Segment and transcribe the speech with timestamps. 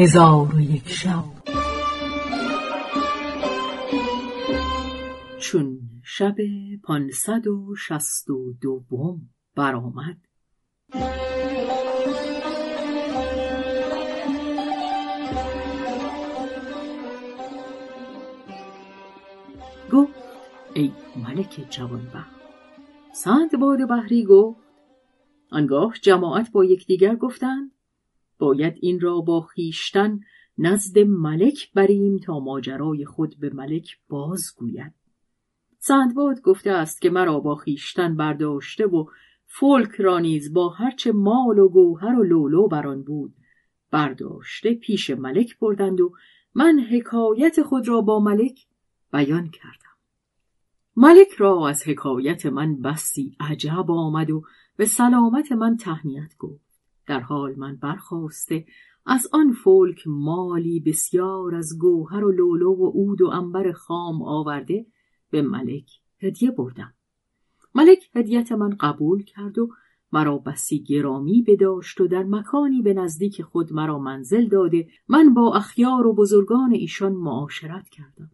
[0.00, 1.24] هزار و یک شب.
[5.38, 6.34] چون شب
[6.82, 9.20] پانصد و شست و دوم
[9.56, 10.16] برآمد.
[19.92, 20.14] گفت
[20.74, 22.40] ای ملک جوانبخت
[23.12, 24.60] سندباد بحری گفت
[25.50, 27.72] آنگاه جماعت با یکدیگر گفتند
[28.38, 30.20] باید این را با خیشتن
[30.58, 34.92] نزد ملک بریم تا ماجرای خود به ملک بازگوید.
[35.78, 39.04] سندباد گفته است که مرا با خیشتن برداشته و
[39.46, 43.34] فولک را نیز با هرچه مال و گوهر و لولو بر آن بود
[43.90, 46.12] برداشته پیش ملک بردند و
[46.54, 48.66] من حکایت خود را با ملک
[49.12, 49.88] بیان کردم.
[50.96, 54.42] ملک را از حکایت من بسی عجب آمد و
[54.76, 56.67] به سلامت من تهنیت گفت.
[57.08, 58.66] در حال من برخواسته
[59.06, 64.86] از آن فولک مالی بسیار از گوهر و لولو و عود و انبر خام آورده
[65.30, 66.94] به ملک هدیه بردم.
[67.74, 69.70] ملک هدیت من قبول کرد و
[70.12, 74.88] مرا بسی گرامی بداشت و در مکانی به نزدیک خود مرا منزل داده.
[75.08, 78.30] من با اخیار و بزرگان ایشان معاشرت کردم.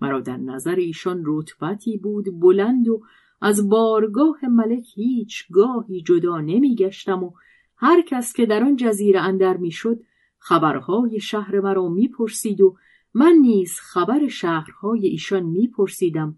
[0.00, 3.02] مرا در نظر ایشان رتبتی بود بلند و
[3.40, 7.30] از بارگاه ملک هیچ گاهی جدا نمیگشتم و
[7.76, 10.00] هر کس که در آن جزیره اندر می‌شد
[10.38, 12.76] خبرهای شهر مرا می‌پرسید و
[13.14, 16.36] من نیز خبر شهرهای ایشان میپرسیدم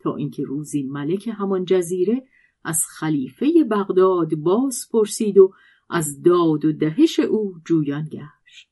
[0.00, 2.26] تا اینکه روزی ملک همان جزیره
[2.64, 5.52] از خلیفه بغداد باز پرسید و
[5.90, 8.70] از داد و دهش او جویان گشت.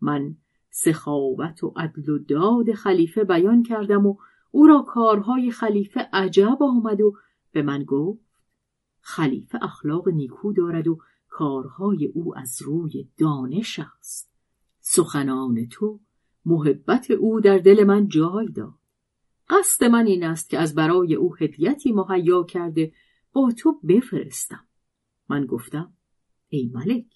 [0.00, 0.36] من
[0.70, 4.16] سخاوت و عدل و داد خلیفه بیان کردم و
[4.50, 7.14] او را کارهای خلیفه عجب آمد و
[7.52, 8.20] به من گفت
[9.00, 10.98] خلیفه اخلاق نیکو دارد و
[11.38, 14.32] کارهای او از روی دانش است.
[14.80, 16.00] سخنان تو
[16.44, 18.74] محبت او در دل من جای داد.
[19.50, 22.92] قصد من این است که از برای او هدیتی مهیا کرده
[23.32, 24.66] با تو بفرستم.
[25.28, 25.92] من گفتم
[26.48, 27.06] ای ملک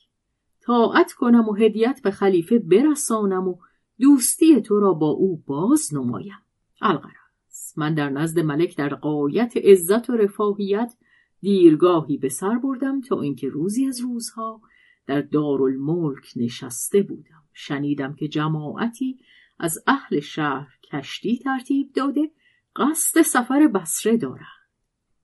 [0.61, 3.57] طاعت کنم و هدیت به خلیفه برسانم و
[3.99, 6.39] دوستی تو را با او باز نمایم.
[6.81, 10.95] الغرض من در نزد ملک در قایت عزت و رفاهیت
[11.43, 14.61] دیرگاهی به سر بردم تا اینکه روزی از روزها
[15.07, 17.43] در دارالملک نشسته بودم.
[17.53, 19.19] شنیدم که جماعتی
[19.59, 22.31] از اهل شهر کشتی ترتیب داده
[22.77, 24.47] قصد سفر بسره دارند.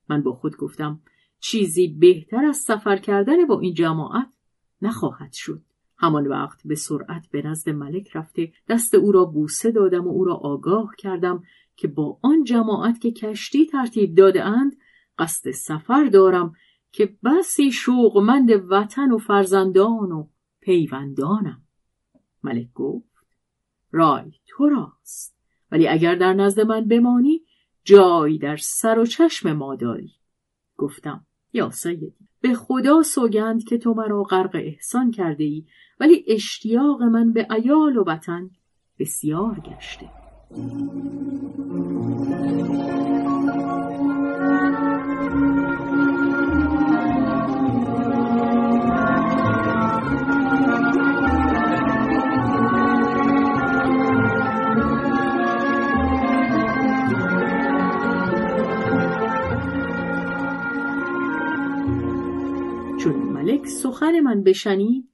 [0.09, 1.01] من با خود گفتم
[1.41, 4.29] چیزی بهتر از سفر کردن با این جماعت
[4.83, 5.63] نخواهد شد.
[5.99, 10.25] همان وقت به سرعت به نزد ملک رفته دست او را بوسه دادم و او
[10.25, 11.43] را آگاه کردم
[11.77, 14.77] که با آن جماعت که کشتی ترتیب داده اند
[15.19, 16.53] قصد سفر دارم
[16.93, 20.29] که بسی شوقمند وطن و فرزندان و
[20.61, 21.63] پیوندانم.
[22.43, 23.09] ملک گفت
[23.91, 25.39] رای تو راست
[25.73, 27.43] ولی اگر در نزد من بمانی
[27.85, 30.13] جای در سر و چشم ما داری.
[30.77, 35.65] گفتم یا سیدی به خدا سوگند که تو مرا غرق احسان کرده ای
[36.01, 38.51] ولی اشتیاق من به ایال و وطن
[38.99, 40.11] بسیار گشته.
[63.59, 65.09] ملک سخن من بشنید.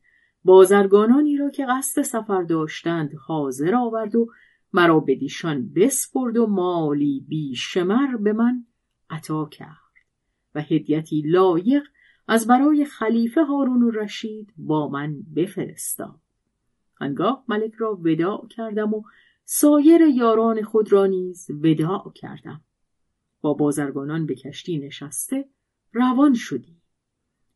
[0.44, 4.30] بازرگانانی را که قصد سفر داشتند حاضر آورد و
[4.72, 8.66] مرا بدیشان بسپرد و مالی بیشمر به من
[9.10, 9.94] عطا کرد
[10.54, 11.82] و هدیتی لایق
[12.28, 16.20] از برای خلیفه هارون و رشید با من بفرستاد.
[17.00, 19.02] آنگاه ملک را وداع کردم و
[19.44, 22.60] سایر یاران خود را نیز وداع کردم.
[23.40, 25.48] با بازرگانان به کشتی نشسته
[25.92, 26.83] روان شدیم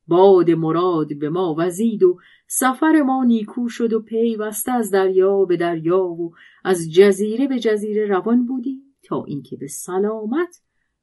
[0.08, 5.56] باد مراد به ما وزید و سفر ما نیکو شد و پیوسته از دریا به
[5.56, 6.34] دریا و
[6.64, 10.62] از جزیره به جزیره روان بودیم تا اینکه به سلامت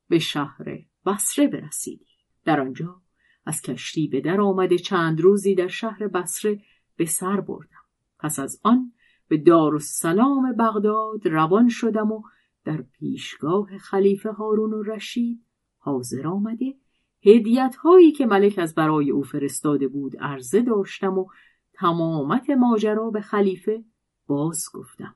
[0.10, 2.07] به شهر بصره برسیدیم
[2.46, 3.02] در آنجا
[3.46, 6.62] از کشتی به در آمده چند روزی در شهر بصره
[6.98, 7.86] به سر بردم.
[8.19, 8.94] پس از آن
[9.28, 12.22] به دارالسلام بغداد روان شدم و
[12.66, 15.46] در پیشگاه خلیفه هارون و رشید
[15.78, 16.74] حاضر آمده
[17.25, 21.25] هدیت هایی که ملک از برای او فرستاده بود عرضه داشتم و
[21.74, 23.83] تمامت ماجرا به خلیفه
[24.27, 25.16] باز گفتم.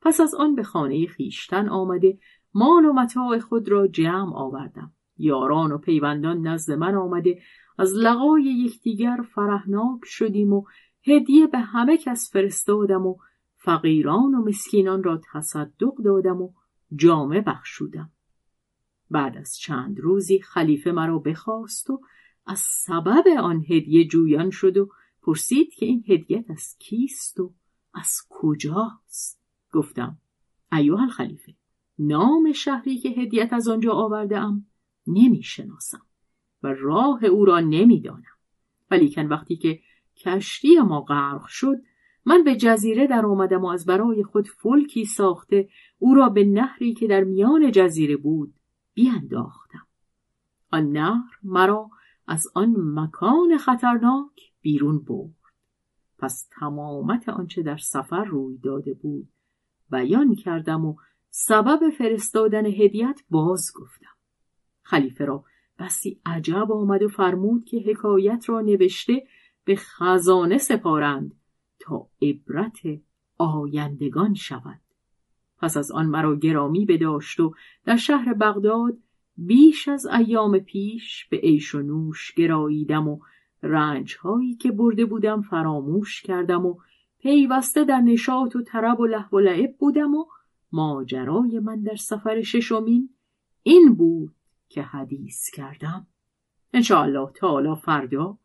[0.00, 2.18] پس از آن به خانه خیشتن آمده
[2.54, 4.92] مال و متاع خود را جمع آوردم.
[5.18, 7.42] یاران و پیوندان نزد من آمده
[7.78, 10.64] از لقای یکدیگر فرهناک شدیم و
[11.06, 13.16] هدیه به همه کس فرستادم و
[13.56, 16.52] فقیران و مسکینان را تصدق دادم و
[16.96, 18.10] جامه بخشودم.
[19.10, 22.00] بعد از چند روزی خلیفه مرا بخواست و
[22.46, 24.88] از سبب آن هدیه جویان شد و
[25.22, 27.54] پرسید که این هدیت از کیست و
[27.94, 29.40] از کجاست؟
[29.72, 30.18] گفتم
[30.72, 31.54] ایوه الخلیفه
[31.98, 34.66] نام شهری که هدیت از آنجا آورده ام
[35.06, 36.02] نمی شناسم
[36.62, 38.22] و راه او را نمی‌دانم.
[38.90, 39.80] ولیکن وقتی که
[40.16, 41.76] کشتی ما غرق شد
[42.24, 45.68] من به جزیره در آمدم و از برای خود فلکی ساخته
[45.98, 48.54] او را به نهری که در میان جزیره بود
[48.98, 49.86] بیانداختم
[50.72, 51.90] آن نهر مرا
[52.26, 55.34] از آن مکان خطرناک بیرون برد.
[56.18, 59.28] پس تمامت آنچه در سفر روی داده بود
[59.90, 60.96] بیان کردم و
[61.30, 64.16] سبب فرستادن هدیت باز گفتم.
[64.82, 65.44] خلیفه را
[65.78, 69.26] بسی عجب آمد و فرمود که حکایت را نوشته
[69.64, 71.40] به خزانه سپارند
[71.78, 72.78] تا عبرت
[73.38, 74.80] آیندگان شود.
[75.60, 78.98] پس از آن مرا گرامی بداشت و در شهر بغداد
[79.36, 83.18] بیش از ایام پیش به عیش و نوش گراییدم و
[83.62, 86.78] رنج هایی که برده بودم فراموش کردم و
[87.18, 90.24] پیوسته در نشاط و طرب و لحو و لعب بودم و
[90.72, 93.10] ماجرای من در سفر ششمین
[93.62, 94.34] این بود
[94.68, 96.06] که حدیث کردم.
[96.72, 98.38] انشاءالله تعالی فردا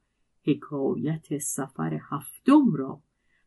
[0.46, 3.00] حکایت سفر هفتم را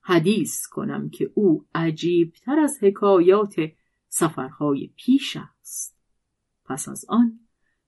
[0.08, 3.54] حدیث کنم که او عجیبتر از حکایات
[4.08, 5.98] سفرهای پیش است.
[6.64, 7.40] پس از آن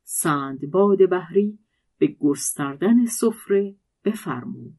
[0.05, 1.59] سندباد بحری
[1.99, 3.75] به گستردن سفره
[4.05, 4.75] بفرمود.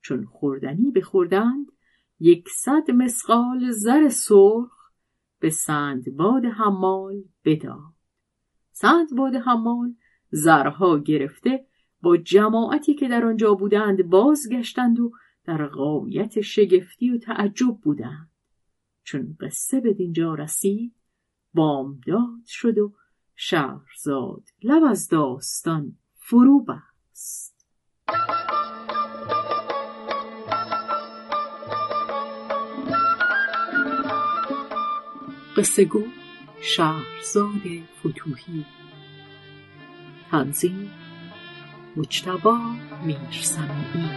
[0.00, 1.66] چون خوردنی بخوردند
[2.20, 4.90] یکصد مسقال زر سرخ
[5.38, 7.94] به سندباد حمال بداد.
[8.72, 9.94] سندباد حمال
[10.30, 11.66] زرها گرفته
[12.02, 15.12] با جماعتی که در آنجا بودند بازگشتند و
[15.44, 18.30] در غایت شگفتی و تعجب بودند.
[19.02, 20.94] چون قصه به دینجا رسید
[21.54, 22.94] بامداد شد و
[23.34, 27.66] شهرزاد لب از داستان فرو بست.
[35.56, 36.04] قصه گو
[36.60, 37.62] شهرزاد
[37.98, 38.66] فتوهی
[40.30, 40.90] تنظیم
[41.96, 42.58] مجتبا
[43.06, 44.10] میرسمی